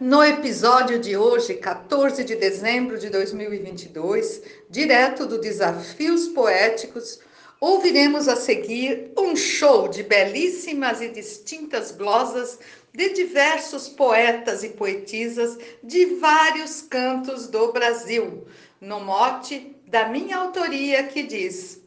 No 0.00 0.24
episódio 0.24 0.98
de 0.98 1.16
hoje, 1.16 1.54
14 1.54 2.24
de 2.24 2.34
dezembro 2.34 2.98
de 2.98 3.08
2022, 3.10 4.42
direto 4.68 5.24
do 5.24 5.38
Desafios 5.38 6.26
Poéticos, 6.26 7.20
ouviremos 7.60 8.26
a 8.26 8.34
seguir 8.34 9.12
um 9.16 9.36
show 9.36 9.86
de 9.86 10.02
belíssimas 10.02 11.00
e 11.00 11.10
distintas 11.10 11.92
glosas 11.92 12.58
de 12.92 13.10
diversos 13.10 13.88
poetas 13.88 14.64
e 14.64 14.70
poetisas 14.70 15.56
de 15.80 16.06
vários 16.16 16.82
cantos 16.82 17.46
do 17.46 17.70
Brasil, 17.70 18.48
no 18.80 18.98
mote 18.98 19.76
da 19.86 20.08
minha 20.08 20.38
autoria 20.38 21.04
que 21.04 21.22
diz: 21.22 21.80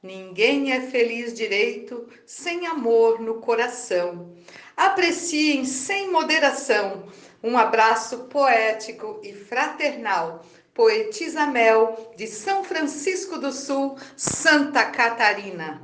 Ninguém 0.00 0.70
é 0.72 0.80
feliz 0.80 1.34
direito 1.34 2.08
sem 2.24 2.68
amor 2.68 3.20
no 3.20 3.40
coração. 3.40 4.32
Apreciem 4.76 5.64
sem 5.64 6.08
moderação 6.08 7.08
um 7.42 7.56
abraço 7.56 8.24
poético 8.24 9.20
e 9.22 9.32
fraternal. 9.32 10.44
Poetisa 10.74 11.46
Mel, 11.46 12.12
de 12.16 12.26
São 12.26 12.62
Francisco 12.62 13.38
do 13.38 13.50
Sul, 13.50 13.98
Santa 14.16 14.86
Catarina. 14.86 15.82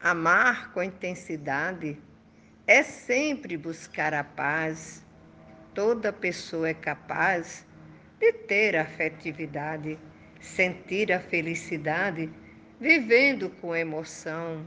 Amar 0.00 0.72
com 0.72 0.82
intensidade 0.82 2.00
é 2.66 2.82
sempre 2.82 3.56
buscar 3.56 4.12
a 4.14 4.24
paz. 4.24 5.04
Toda 5.74 6.12
pessoa 6.12 6.68
é 6.68 6.74
capaz 6.74 7.66
de 8.18 8.32
ter 8.32 8.76
afetividade, 8.76 9.98
sentir 10.40 11.12
a 11.12 11.20
felicidade, 11.20 12.32
vivendo 12.80 13.50
com 13.60 13.74
emoção 13.74 14.64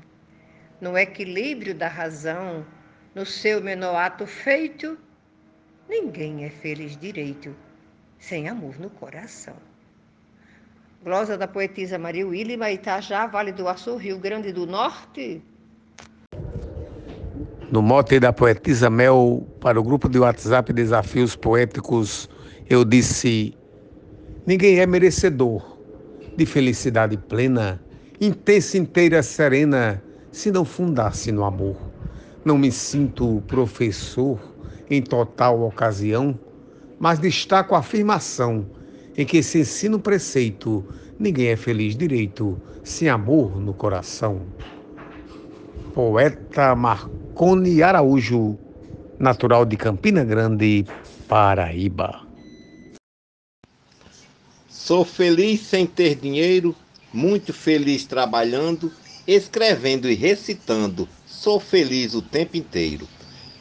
no 0.82 0.98
equilíbrio 0.98 1.76
da 1.76 1.88
razão, 1.88 2.66
no 3.14 3.26
seu 3.26 3.62
menor 3.62 3.96
ato 3.96 4.26
feito, 4.26 4.98
ninguém 5.88 6.46
é 6.46 6.50
feliz 6.50 6.96
direito 6.98 7.56
sem 8.18 8.48
amor 8.48 8.80
no 8.80 8.90
coração. 8.90 9.56
Glosa 11.04 11.38
da 11.38 11.48
poetisa 11.48 11.98
Maria 11.98 12.28
Wilma 12.28 12.72
Itajá, 12.72 13.26
Vale 13.28 13.52
do 13.52 13.68
Açu, 13.68 13.96
Rio 13.96 14.20
Grande 14.20 14.52
do 14.52 14.66
Norte. 14.68 15.42
No 17.72 17.82
mote 17.82 18.20
da 18.20 18.34
poetisa 18.34 18.90
Mel, 18.90 19.48
para 19.62 19.80
o 19.80 19.84
grupo 19.84 20.10
de 20.10 20.20
WhatsApp 20.20 20.74
Desafios 20.74 21.36
Poéticos, 21.36 22.30
eu 22.70 22.84
disse: 22.84 23.56
Ninguém 24.46 24.80
é 24.80 24.86
merecedor 24.86 25.78
de 26.36 26.46
felicidade 26.46 27.16
plena, 27.16 27.82
intensa, 28.20 28.78
inteira, 28.78 29.24
serena 29.24 30.04
se 30.32 30.52
não 30.52 30.66
fundasse 30.66 31.32
no 31.32 31.44
amor. 31.44 31.78
Não 32.44 32.58
me 32.58 32.72
sinto 32.72 33.44
professor 33.48 34.40
em 34.90 35.02
total 35.02 35.62
ocasião, 35.62 36.38
mas 37.00 37.20
destaco 37.20 37.76
a 37.76 37.80
afirmação 37.80 38.66
em 39.18 39.26
que 39.26 39.44
se 39.44 39.60
ensina 39.60 39.98
o 39.98 40.00
preceito: 40.00 40.84
ninguém 41.18 41.48
é 41.48 41.56
feliz 41.56 41.96
direito 41.96 42.60
sem 42.84 43.10
amor 43.10 43.60
no 43.60 43.74
coração. 43.74 44.42
Poeta 45.94 46.76
Marconi 46.76 47.84
Araújo, 47.84 48.58
natural 49.20 49.66
de 49.66 49.76
Campina 49.76 50.24
Grande, 50.24 50.86
Paraíba. 51.28 52.22
Sou 54.68 55.04
feliz 55.04 55.62
sem 55.62 55.86
ter 55.86 56.16
dinheiro, 56.16 56.74
muito 57.14 57.54
feliz 57.54 58.06
trabalhando 58.06 58.92
escrevendo 59.36 60.10
e 60.10 60.16
recitando, 60.16 61.08
sou 61.28 61.60
feliz 61.60 62.16
o 62.16 62.22
tempo 62.22 62.58
inteiro. 62.58 63.08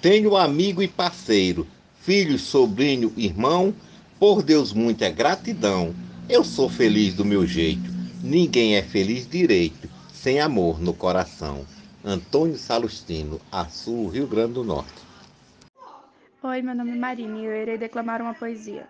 Tenho 0.01 0.35
amigo 0.35 0.83
e 0.83 0.89
parceiro, 0.89 1.67
filho, 2.01 2.39
sobrinho, 2.39 3.13
irmão, 3.19 3.75
por 4.19 4.43
Deus 4.43 4.73
muita 4.73 5.11
gratidão. 5.11 5.95
Eu 6.27 6.43
sou 6.43 6.71
feliz 6.71 7.13
do 7.13 7.25
meu 7.25 7.47
jeito. 7.47 7.91
Ninguém 8.23 8.77
é 8.77 8.83
feliz 8.83 9.29
direito, 9.29 9.91
sem 10.11 10.41
amor 10.41 10.81
no 10.81 10.95
coração. 10.95 11.67
Antônio 12.03 12.57
Salustino, 12.57 13.39
Açu, 13.53 14.09
Rio 14.09 14.27
Grande 14.27 14.55
do 14.55 14.65
Norte. 14.65 15.07
Oi, 16.43 16.63
meu 16.63 16.75
nome 16.75 16.93
é 16.93 16.97
Marina 16.97 17.39
e 17.39 17.45
eu 17.45 17.63
irei 17.63 17.77
declamar 17.77 18.23
uma 18.23 18.33
poesia 18.33 18.87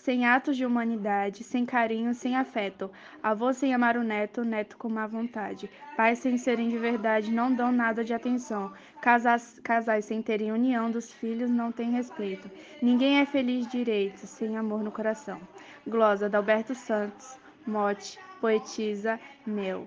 sem 0.00 0.24
atos 0.24 0.56
de 0.56 0.64
humanidade, 0.64 1.44
sem 1.44 1.66
carinho, 1.66 2.14
sem 2.14 2.34
afeto. 2.34 2.90
Avô 3.22 3.52
sem 3.52 3.74
amar 3.74 3.96
o 3.98 4.02
neto, 4.02 4.44
neto 4.44 4.78
com 4.78 4.88
má 4.88 5.06
vontade. 5.06 5.70
Pais 5.96 6.18
sem 6.20 6.38
serem 6.38 6.68
de 6.70 6.78
verdade 6.78 7.30
não 7.30 7.52
dão 7.54 7.70
nada 7.70 8.02
de 8.02 8.14
atenção. 8.14 8.72
Casais, 9.02 9.60
casais 9.62 10.06
sem 10.06 10.22
terem 10.22 10.52
união 10.52 10.90
dos 10.90 11.12
filhos 11.12 11.50
não 11.50 11.70
têm 11.70 11.90
respeito. 11.90 12.50
Ninguém 12.80 13.18
é 13.18 13.26
feliz 13.26 13.66
direito, 13.68 14.26
sem 14.26 14.56
amor 14.56 14.82
no 14.82 14.90
coração. 14.90 15.38
Glosa, 15.86 16.30
Alberto 16.34 16.74
Santos, 16.74 17.38
mote, 17.66 18.18
poetisa, 18.40 19.20
meu. 19.46 19.86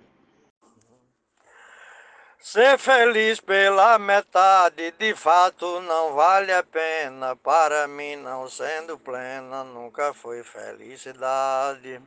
Ser 2.45 2.77
feliz 2.77 3.39
pela 3.39 3.97
metade, 3.97 4.91
de 4.99 5.15
fato 5.15 5.79
não 5.79 6.13
vale 6.13 6.51
a 6.51 6.61
pena. 6.61 7.37
Para 7.37 7.87
mim, 7.87 8.17
não 8.17 8.49
sendo 8.49 8.99
plena, 8.99 9.63
nunca 9.63 10.13
foi 10.13 10.43
felicidade. 10.43 12.01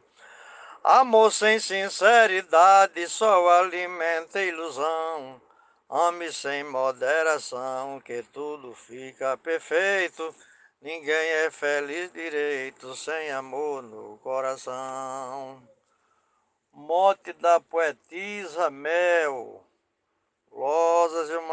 Amor 0.84 1.32
sem 1.32 1.58
sinceridade 1.58 3.08
só 3.08 3.48
alimenta 3.48 4.42
ilusão. 4.42 5.41
Ame 5.88 6.30
sem 6.30 6.62
moderação, 6.64 7.98
que 8.00 8.22
tudo 8.24 8.74
fica 8.74 9.38
perfeito. 9.38 10.34
Ninguém 10.82 11.30
é 11.47 11.50
feliz 11.50 12.12
direito 12.12 12.94
sem 12.94 13.32
amor 13.32 13.82
no 13.82 14.18
coração. 14.18 15.66
Mote 16.74 17.32
da 17.32 17.58
poetisa 17.58 18.68
Mel. 18.68 19.66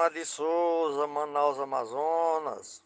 Gilmar 0.03 0.11
de 0.11 0.25
Souza, 0.25 1.07
Manaus, 1.07 1.59
Amazonas. 1.59 2.81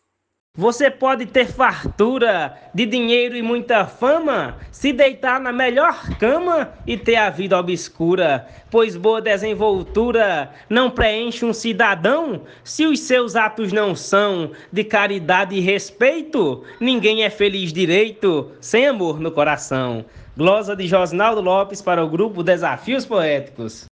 Você 0.55 0.89
pode 0.89 1.25
ter 1.25 1.45
fartura 1.45 2.55
de 2.73 2.85
dinheiro 2.85 3.35
e 3.35 3.41
muita 3.41 3.85
fama, 3.85 4.57
se 4.71 4.91
deitar 4.91 5.39
na 5.39 5.51
melhor 5.51 6.17
cama 6.17 6.73
e 6.85 6.97
ter 6.97 7.15
a 7.15 7.29
vida 7.29 7.57
obscura, 7.57 8.47
pois 8.69 8.95
boa 8.95 9.21
desenvoltura 9.21 10.51
não 10.69 10.89
preenche 10.89 11.45
um 11.45 11.53
cidadão 11.53 12.41
se 12.63 12.85
os 12.85 12.99
seus 12.99 13.35
atos 13.35 13.71
não 13.71 13.95
são 13.95 14.51
de 14.71 14.83
caridade 14.83 15.55
e 15.55 15.59
respeito. 15.59 16.63
Ninguém 16.79 17.23
é 17.23 17.29
feliz 17.29 17.71
direito 17.71 18.51
sem 18.59 18.87
amor 18.87 19.19
no 19.19 19.31
coração. 19.31 20.05
Glosa 20.35 20.75
de 20.75 20.87
Josnaldo 20.87 21.41
Lopes 21.41 21.81
para 21.81 22.03
o 22.03 22.09
grupo 22.09 22.43
Desafios 22.43 23.05
Poéticos. 23.05 23.85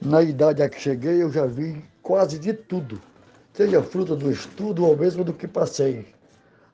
Na 0.00 0.22
idade 0.22 0.62
a 0.62 0.68
que 0.68 0.80
cheguei, 0.80 1.22
eu 1.22 1.32
já 1.32 1.46
vi 1.46 1.82
quase 2.06 2.38
de 2.38 2.52
tudo, 2.52 3.02
seja 3.52 3.82
fruto 3.82 4.14
do 4.14 4.30
estudo 4.30 4.86
ou 4.86 4.96
mesmo 4.96 5.24
do 5.24 5.32
que 5.32 5.48
passei. 5.48 6.06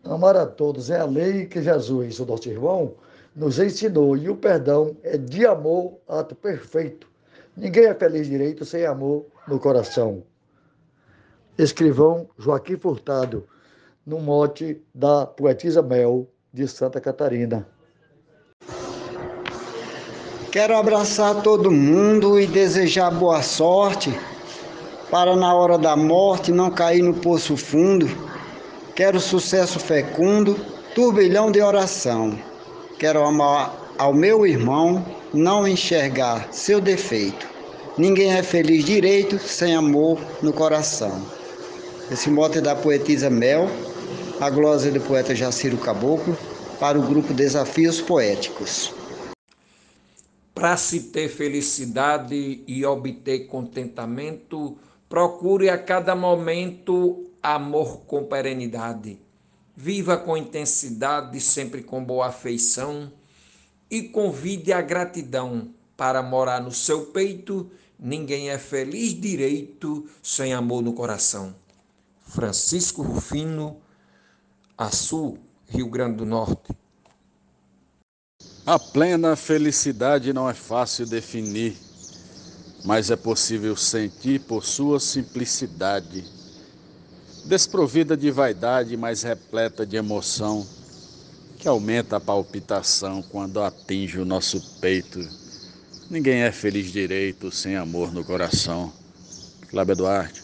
Amar 0.04 0.36
a 0.36 0.44
todos 0.44 0.90
é 0.90 1.00
a 1.00 1.06
lei 1.06 1.46
que 1.46 1.62
Jesus, 1.62 2.20
o 2.20 2.26
nosso 2.26 2.50
irmão, 2.50 2.92
nos 3.34 3.58
ensinou, 3.58 4.14
e 4.14 4.28
o 4.28 4.36
perdão 4.36 4.94
é 5.02 5.16
de 5.16 5.46
amor, 5.46 5.94
ato 6.06 6.34
perfeito. 6.34 7.08
Ninguém 7.56 7.86
é 7.86 7.94
feliz 7.94 8.26
direito 8.26 8.66
sem 8.66 8.84
amor 8.84 9.24
no 9.48 9.58
coração. 9.58 10.22
Escrivão 11.56 12.28
Joaquim 12.36 12.76
Furtado, 12.76 13.48
no 14.04 14.20
mote 14.20 14.82
da 14.94 15.24
poetisa 15.24 15.80
Mel, 15.80 16.28
de 16.52 16.68
Santa 16.68 17.00
Catarina. 17.00 17.66
Quero 20.50 20.76
abraçar 20.76 21.42
todo 21.42 21.70
mundo 21.70 22.38
e 22.38 22.46
desejar 22.46 23.10
boa 23.10 23.42
sorte 23.42 24.10
para 25.12 25.36
na 25.36 25.54
hora 25.54 25.76
da 25.76 25.94
morte 25.94 26.50
não 26.50 26.70
cair 26.70 27.02
no 27.02 27.12
poço 27.12 27.54
fundo. 27.54 28.08
Quero 28.96 29.20
sucesso 29.20 29.78
fecundo, 29.78 30.56
turbilhão 30.94 31.52
de 31.52 31.60
oração. 31.60 32.38
Quero 32.98 33.22
amar 33.22 33.92
ao 33.98 34.14
meu 34.14 34.46
irmão, 34.46 35.04
não 35.34 35.68
enxergar 35.68 36.48
seu 36.50 36.80
defeito. 36.80 37.46
Ninguém 37.98 38.32
é 38.32 38.42
feliz 38.42 38.86
direito 38.86 39.38
sem 39.38 39.76
amor 39.76 40.18
no 40.40 40.50
coração. 40.50 41.22
Esse 42.10 42.30
mote 42.30 42.56
é 42.56 42.62
da 42.62 42.74
poetisa 42.74 43.28
Mel, 43.28 43.68
a 44.40 44.48
glosa 44.48 44.90
do 44.90 45.00
poeta 45.02 45.34
Jaciro 45.34 45.76
Caboclo, 45.76 46.34
para 46.80 46.98
o 46.98 47.02
grupo 47.02 47.34
Desafios 47.34 48.00
Poéticos. 48.00 48.94
Para 50.54 50.78
se 50.78 51.00
ter 51.00 51.28
felicidade 51.28 52.62
e 52.66 52.86
obter 52.86 53.40
contentamento, 53.40 54.78
procure 55.12 55.68
a 55.68 55.76
cada 55.76 56.16
momento 56.16 57.30
amor 57.42 57.98
com 58.06 58.24
perenidade. 58.24 59.20
Viva 59.76 60.16
com 60.16 60.38
intensidade, 60.38 61.38
sempre 61.38 61.82
com 61.82 62.02
boa 62.02 62.28
afeição, 62.28 63.12
e 63.90 64.04
convide 64.04 64.72
a 64.72 64.80
gratidão 64.80 65.68
para 65.98 66.22
morar 66.22 66.62
no 66.62 66.72
seu 66.72 67.08
peito. 67.08 67.70
Ninguém 67.98 68.48
é 68.48 68.56
feliz 68.56 69.12
direito 69.12 70.08
sem 70.22 70.54
amor 70.54 70.80
no 70.80 70.94
coração. 70.94 71.54
Francisco 72.26 73.02
Rufino, 73.02 73.76
Açu, 74.78 75.36
Rio 75.68 75.88
Grande 75.90 76.16
do 76.16 76.24
Norte. 76.24 76.74
A 78.64 78.78
plena 78.78 79.36
felicidade 79.36 80.32
não 80.32 80.48
é 80.48 80.54
fácil 80.54 81.04
definir, 81.04 81.76
mas 82.84 83.10
é 83.10 83.16
possível 83.16 83.76
sentir 83.76 84.40
por 84.40 84.64
sua 84.64 84.98
simplicidade. 84.98 86.24
Desprovida 87.44 88.16
de 88.16 88.30
vaidade, 88.30 88.96
mas 88.96 89.22
repleta 89.22 89.86
de 89.86 89.96
emoção, 89.96 90.66
que 91.58 91.68
aumenta 91.68 92.16
a 92.16 92.20
palpitação 92.20 93.22
quando 93.22 93.62
atinge 93.62 94.18
o 94.18 94.24
nosso 94.24 94.60
peito. 94.80 95.20
Ninguém 96.10 96.42
é 96.42 96.52
feliz 96.52 96.92
direito 96.92 97.50
sem 97.50 97.76
amor 97.76 98.12
no 98.12 98.24
coração. 98.24 98.92
Cláudio 99.70 99.96
Duarte. 99.96 100.42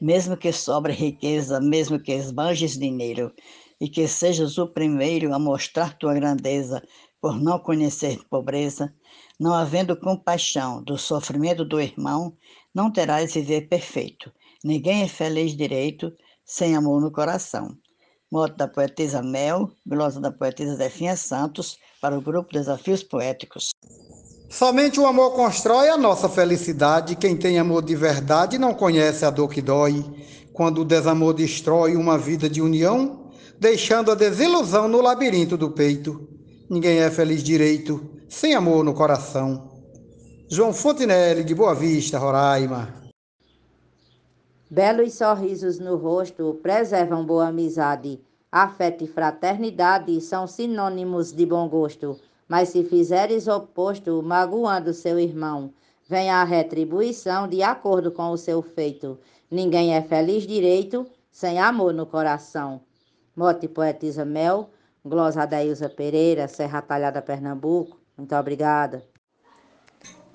Mesmo 0.00 0.36
que 0.36 0.52
sobre 0.52 0.92
riqueza, 0.92 1.60
mesmo 1.60 1.98
que 1.98 2.12
esbanjes 2.12 2.76
dinheiro, 2.76 3.32
e 3.80 3.88
que 3.88 4.06
sejas 4.06 4.58
o 4.58 4.66
primeiro 4.66 5.34
a 5.34 5.38
mostrar 5.38 5.96
tua 5.96 6.14
grandeza, 6.14 6.82
por 7.20 7.40
não 7.40 7.58
conhecer 7.58 8.18
pobreza, 8.28 8.92
não 9.42 9.52
havendo 9.52 9.96
compaixão 9.96 10.80
do 10.84 10.96
sofrimento 10.96 11.64
do 11.64 11.80
irmão, 11.80 12.32
não 12.72 12.92
terás 12.92 13.34
viver 13.34 13.62
perfeito. 13.62 14.30
Ninguém 14.62 15.02
é 15.02 15.08
feliz 15.08 15.56
direito 15.56 16.12
sem 16.46 16.76
amor 16.76 17.00
no 17.00 17.10
coração. 17.10 17.76
Moto 18.30 18.56
da 18.56 18.68
poetisa 18.68 19.20
Mel, 19.20 19.68
glosa 19.84 20.20
da 20.20 20.30
poetisa 20.30 20.76
Zefinha 20.76 21.16
Santos, 21.16 21.76
para 22.00 22.16
o 22.16 22.22
grupo 22.22 22.52
Desafios 22.52 23.02
Poéticos. 23.02 23.70
Somente 24.48 25.00
o 25.00 25.06
amor 25.06 25.32
constrói 25.32 25.88
a 25.88 25.98
nossa 25.98 26.28
felicidade. 26.28 27.16
Quem 27.16 27.36
tem 27.36 27.58
amor 27.58 27.82
de 27.82 27.96
verdade 27.96 28.58
não 28.58 28.72
conhece 28.72 29.24
a 29.24 29.30
dor 29.30 29.48
que 29.48 29.60
dói. 29.60 30.04
Quando 30.52 30.82
o 30.82 30.84
desamor 30.84 31.34
destrói 31.34 31.96
uma 31.96 32.16
vida 32.16 32.48
de 32.48 32.62
união, 32.62 33.32
deixando 33.58 34.12
a 34.12 34.14
desilusão 34.14 34.86
no 34.86 35.00
labirinto 35.00 35.56
do 35.56 35.72
peito. 35.72 36.28
Ninguém 36.70 37.00
é 37.00 37.10
feliz 37.10 37.42
direito, 37.42 38.21
sem 38.32 38.54
amor 38.54 38.82
no 38.82 38.94
coração. 38.94 39.70
João 40.48 40.72
Fontinelli, 40.72 41.44
de 41.44 41.54
Boa 41.54 41.74
Vista, 41.74 42.18
Roraima. 42.18 42.88
Belos 44.70 45.12
sorrisos 45.12 45.78
no 45.78 45.96
rosto 45.96 46.58
preservam 46.62 47.26
boa 47.26 47.48
amizade. 47.48 48.18
Afeto 48.50 49.04
e 49.04 49.06
fraternidade 49.06 50.18
são 50.22 50.46
sinônimos 50.46 51.30
de 51.30 51.44
bom 51.44 51.68
gosto. 51.68 52.18
Mas 52.48 52.70
se 52.70 52.82
fizeres 52.82 53.46
oposto, 53.46 54.22
magoando 54.22 54.94
seu 54.94 55.20
irmão, 55.20 55.70
vem 56.08 56.30
a 56.30 56.42
retribuição 56.42 57.46
de 57.46 57.62
acordo 57.62 58.10
com 58.10 58.30
o 58.30 58.38
seu 58.38 58.62
feito. 58.62 59.18
Ninguém 59.50 59.94
é 59.94 60.00
feliz 60.00 60.46
direito 60.46 61.06
sem 61.30 61.60
amor 61.60 61.92
no 61.92 62.06
coração. 62.06 62.80
Mote 63.36 63.68
Poetisa 63.68 64.24
Mel, 64.24 64.70
glosa 65.04 65.42
Adailza 65.42 65.90
Pereira, 65.90 66.48
Serra 66.48 66.80
Talhada, 66.80 67.20
Pernambuco. 67.20 68.01
Muito 68.22 68.36
obrigada. 68.36 69.02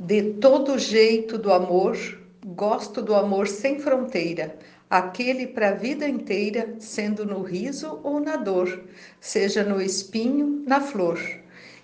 De 0.04 0.34
todo 0.42 0.78
jeito 0.78 1.38
do 1.38 1.54
amor, 1.54 1.98
gosto 2.46 3.02
do 3.02 3.16
amor 3.16 3.48
sem 3.48 3.80
fronteira, 3.80 4.60
aquele 4.90 5.48
para 5.48 5.70
a 5.70 5.74
vida 5.74 6.06
inteira, 6.06 6.76
sendo 6.80 7.26
no 7.26 7.42
riso 7.42 8.02
ou 8.04 8.20
na 8.20 8.36
dor, 8.36 8.84
seja 9.22 9.64
no 9.64 9.82
espinho, 9.82 10.66
na 10.68 10.82
flor. 10.82 11.18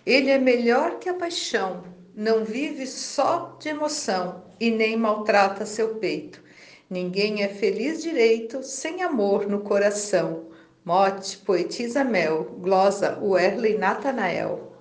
Ele 0.06 0.30
é 0.30 0.38
melhor 0.38 1.00
que 1.00 1.08
a 1.08 1.14
paixão, 1.14 1.86
não 2.14 2.44
vive 2.44 2.86
só 2.86 3.56
de 3.58 3.70
emoção 3.70 4.44
e 4.60 4.70
nem 4.70 4.98
maltrata 4.98 5.66
seu 5.66 5.96
peito. 5.96 6.44
Ninguém 6.90 7.44
é 7.44 7.48
feliz 7.48 8.04
direito 8.04 8.62
sem 8.62 9.04
amor 9.04 9.48
no 9.48 9.62
coração. 9.62 10.48
Mote, 10.84 11.38
poetisa 11.38 12.04
Mel, 12.04 12.44
glosa 12.60 13.18
Werley 13.22 13.78
Natanael. 13.78 14.73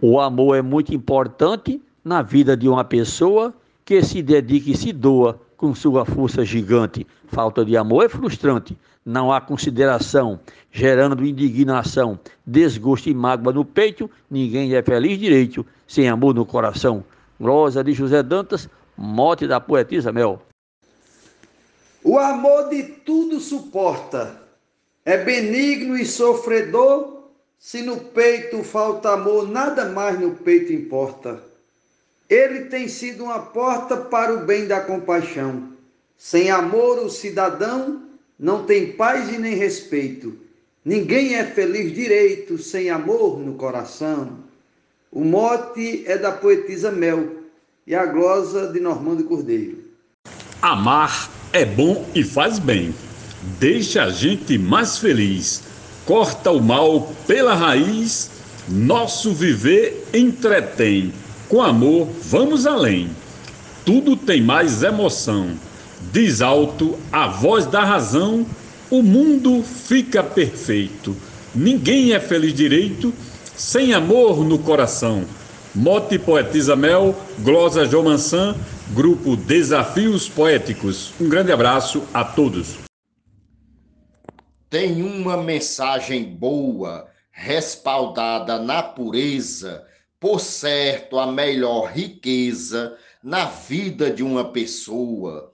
O 0.00 0.20
amor 0.20 0.56
é 0.56 0.62
muito 0.62 0.94
importante 0.94 1.80
na 2.04 2.20
vida 2.22 2.56
de 2.56 2.68
uma 2.68 2.84
pessoa 2.84 3.54
que 3.84 4.02
se 4.02 4.22
dedica 4.22 4.70
e 4.70 4.76
se 4.76 4.92
doa 4.92 5.40
com 5.56 5.74
sua 5.74 6.04
força 6.04 6.44
gigante. 6.44 7.06
Falta 7.28 7.64
de 7.64 7.76
amor 7.76 8.04
é 8.04 8.08
frustrante. 8.08 8.76
Não 9.04 9.32
há 9.32 9.40
consideração, 9.40 10.38
gerando 10.70 11.24
indignação, 11.24 12.18
desgosto 12.46 13.08
e 13.08 13.14
mágoa 13.14 13.52
no 13.52 13.64
peito. 13.64 14.10
Ninguém 14.30 14.74
é 14.74 14.82
feliz 14.82 15.18
direito 15.18 15.64
sem 15.86 16.08
amor 16.08 16.34
no 16.34 16.44
coração. 16.44 17.04
Glosa 17.40 17.82
de 17.82 17.92
José 17.92 18.22
Dantas, 18.22 18.68
mote 18.96 19.46
da 19.46 19.60
poetisa 19.60 20.12
Mel. 20.12 20.42
O 22.02 22.18
amor 22.18 22.68
de 22.68 22.82
tudo 22.82 23.40
suporta, 23.40 24.40
é 25.04 25.24
benigno 25.24 25.96
e 25.96 26.04
sofredor, 26.04 27.15
se 27.58 27.82
no 27.82 27.96
peito 27.96 28.62
falta 28.62 29.10
amor, 29.10 29.48
nada 29.48 29.86
mais 29.86 30.18
no 30.20 30.32
peito 30.32 30.72
importa. 30.72 31.42
Ele 32.28 32.66
tem 32.66 32.88
sido 32.88 33.24
uma 33.24 33.38
porta 33.38 33.96
para 33.96 34.34
o 34.34 34.44
bem 34.44 34.66
da 34.66 34.80
compaixão. 34.80 35.70
Sem 36.18 36.50
amor, 36.50 36.98
o 36.98 37.10
cidadão 37.10 38.02
não 38.38 38.64
tem 38.64 38.92
paz 38.92 39.32
e 39.32 39.38
nem 39.38 39.54
respeito. 39.54 40.36
Ninguém 40.84 41.34
é 41.34 41.44
feliz 41.44 41.92
direito 41.92 42.58
sem 42.58 42.90
amor 42.90 43.38
no 43.38 43.54
coração. 43.54 44.38
O 45.10 45.24
mote 45.24 46.04
é 46.06 46.16
da 46.18 46.32
poetisa 46.32 46.90
Mel 46.90 47.42
e 47.86 47.94
a 47.94 48.06
glosa 48.06 48.72
de 48.72 48.80
Normando 48.80 49.24
Cordeiro. 49.24 49.84
Amar 50.60 51.30
é 51.52 51.64
bom 51.64 52.08
e 52.14 52.22
faz 52.22 52.58
bem 52.58 52.94
deixa 53.60 54.04
a 54.04 54.10
gente 54.10 54.58
mais 54.58 54.98
feliz, 54.98 55.62
corta 56.06 56.52
o 56.52 56.62
mal 56.62 57.12
pela 57.26 57.54
raiz, 57.54 58.30
nosso 58.68 59.32
viver 59.32 60.08
entretém. 60.14 61.12
Com 61.48 61.60
amor, 61.60 62.08
vamos 62.22 62.66
além. 62.66 63.10
Tudo 63.84 64.16
tem 64.16 64.40
mais 64.40 64.82
emoção. 64.82 65.50
Diz 66.12 66.40
alto 66.40 66.96
a 67.12 67.26
voz 67.26 67.66
da 67.66 67.84
razão, 67.84 68.46
o 68.88 69.02
mundo 69.02 69.62
fica 69.62 70.22
perfeito. 70.22 71.14
Ninguém 71.54 72.12
é 72.12 72.20
feliz 72.20 72.54
direito 72.54 73.12
sem 73.56 73.92
amor 73.92 74.44
no 74.44 74.58
coração. 74.58 75.24
Mote 75.74 76.18
Poetisa 76.18 76.74
Mel, 76.74 77.14
Glosa 77.40 77.84
Jomansan, 77.84 78.54
Grupo 78.90 79.36
Desafios 79.36 80.28
Poéticos. 80.28 81.12
Um 81.20 81.28
grande 81.28 81.52
abraço 81.52 82.02
a 82.14 82.24
todos 82.24 82.85
tem 84.68 85.02
uma 85.02 85.36
mensagem 85.36 86.24
boa, 86.24 87.08
respaldada 87.30 88.58
na 88.58 88.82
pureza, 88.82 89.86
por 90.18 90.40
certo, 90.40 91.18
a 91.18 91.26
melhor 91.26 91.92
riqueza 91.92 92.96
na 93.22 93.44
vida 93.44 94.10
de 94.10 94.22
uma 94.22 94.50
pessoa. 94.50 95.52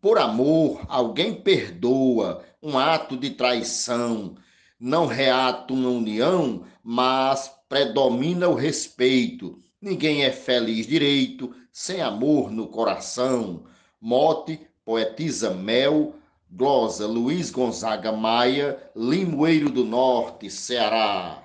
Por 0.00 0.18
amor, 0.18 0.80
alguém 0.88 1.34
perdoa 1.34 2.44
um 2.62 2.78
ato 2.78 3.16
de 3.16 3.30
traição, 3.30 4.36
não 4.78 5.06
reata 5.06 5.72
uma 5.72 5.90
união, 5.90 6.64
mas 6.82 7.50
predomina 7.68 8.48
o 8.48 8.54
respeito. 8.54 9.58
Ninguém 9.80 10.24
é 10.24 10.30
feliz 10.30 10.86
direito 10.86 11.54
sem 11.72 12.00
amor 12.00 12.50
no 12.50 12.68
coração. 12.68 13.64
Mote, 14.00 14.60
poetisa 14.84 15.50
Mel, 15.50 16.14
Glosa 16.50 17.06
Luiz 17.06 17.50
Gonzaga 17.50 18.12
Maia, 18.12 18.90
Limoeiro 18.94 19.68
do 19.68 19.84
Norte, 19.84 20.48
Ceará. 20.50 21.42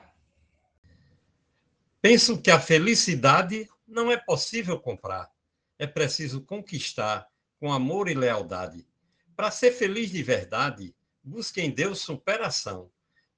Penso 2.02 2.42
que 2.42 2.50
a 2.50 2.60
felicidade 2.60 3.70
não 3.88 4.12
é 4.12 4.18
possível 4.18 4.80
comprar. 4.80 5.30
É 5.78 5.86
preciso 5.86 6.42
conquistar 6.42 7.28
com 7.60 7.72
amor 7.72 8.10
e 8.10 8.14
lealdade. 8.14 8.88
Para 9.36 9.52
ser 9.52 9.72
feliz 9.72 10.12
de 10.12 10.24
verdade, 10.24 10.96
busque 11.24 11.62
em 11.62 11.72
Deus 11.72 12.00
superação. 12.00 12.90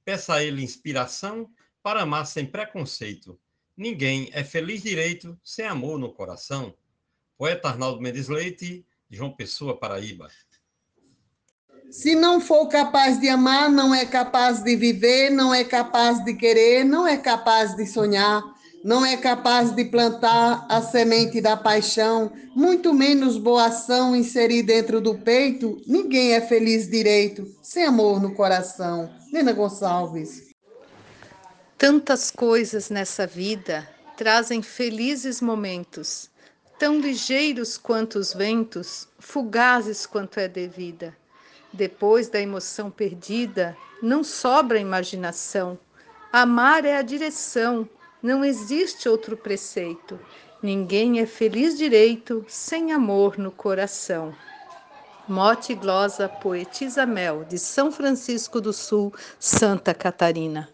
Peça 0.06 0.36
a 0.36 0.44
Ele 0.44 0.62
inspiração 0.62 1.50
para 1.82 2.02
amar 2.02 2.26
sem 2.26 2.46
preconceito. 2.46 3.40
Ninguém 3.76 4.30
é 4.34 4.44
feliz 4.44 4.84
direito 4.84 5.40
sem 5.44 5.66
amor 5.66 5.98
no 5.98 6.14
coração. 6.14 6.76
Poeta 7.38 7.70
Arnaldo 7.70 8.02
Mendes 8.02 8.28
Leite, 8.28 8.86
João 9.10 9.32
Pessoa, 9.36 9.78
Paraíba. 9.78 10.30
Se 11.94 12.16
não 12.16 12.42
for 12.42 12.68
capaz 12.70 13.20
de 13.20 13.30
amar, 13.30 13.70
não 13.70 13.94
é 13.94 14.04
capaz 14.04 14.64
de 14.64 14.76
viver, 14.76 15.30
não 15.30 15.54
é 15.54 15.64
capaz 15.64 16.26
de 16.26 16.34
querer, 16.34 16.84
não 16.84 17.08
é 17.08 17.18
capaz 17.18 17.76
de 17.76 17.86
sonhar, 17.86 18.42
não 18.84 19.06
é 19.06 19.16
capaz 19.16 19.70
de 19.70 19.86
plantar 19.86 20.66
a 20.68 20.82
semente 20.82 21.40
da 21.40 21.56
paixão, 21.56 22.34
muito 22.56 22.96
menos 22.96 23.38
boa 23.38 23.68
ação 23.68 24.16
inserir 24.16 24.64
dentro 24.64 25.00
do 25.00 25.20
peito. 25.20 25.80
Ninguém 25.86 26.34
é 26.34 26.42
feliz 26.42 26.90
direito, 26.90 27.46
sem 27.62 27.86
amor 27.86 28.20
no 28.20 28.34
coração. 28.34 29.14
Nena 29.32 29.54
Gonçalves. 29.54 30.50
Tantas 31.78 32.32
coisas 32.32 32.90
nessa 32.90 33.28
vida 33.28 33.88
trazem 34.18 34.64
felizes 34.64 35.42
momentos, 35.42 36.28
tão 36.80 37.00
ligeiros 37.00 37.78
quanto 37.78 38.18
os 38.18 38.34
ventos, 38.34 39.08
fugazes 39.20 40.08
quanto 40.08 40.40
é 40.40 40.48
devida. 40.48 41.16
Depois 41.74 42.30
da 42.30 42.40
emoção 42.40 42.92
perdida, 42.92 43.76
não 44.02 44.24
sobra 44.24 44.80
imaginação. 44.80 45.78
Amar 46.32 46.86
é 46.86 46.98
a 46.98 47.02
direção, 47.02 47.90
não 48.22 48.46
existe 48.46 49.10
outro 49.10 49.36
preceito. 49.36 50.20
Ninguém 50.62 51.20
é 51.20 51.26
feliz 51.26 51.78
direito 51.78 52.46
sem 52.48 52.94
amor 52.94 53.38
no 53.38 53.52
coração. 53.52 54.34
Mote 55.28 55.74
Glosa 55.74 56.30
Poetisa 56.30 57.06
Mel, 57.06 57.44
de 57.44 57.58
São 57.58 57.92
Francisco 57.92 58.62
do 58.62 58.72
Sul, 58.72 59.14
Santa 59.40 59.94
Catarina. 59.94 60.73